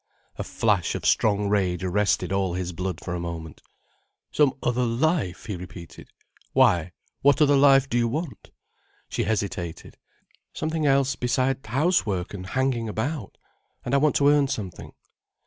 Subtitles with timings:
[0.39, 3.61] A flash of strong rage arrested all his blood for a moment.
[4.31, 6.09] "Some other life?" he repeated.
[6.53, 8.49] "Why, what other life do you want?"
[9.09, 9.97] She hesitated.
[10.53, 13.37] "Something else besides housework and hanging about.
[13.85, 14.91] And I want to earn something."